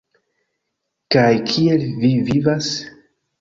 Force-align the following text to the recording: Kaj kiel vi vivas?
Kaj 1.15 1.29
kiel 1.51 1.85
vi 2.05 2.11
vivas? 2.31 2.73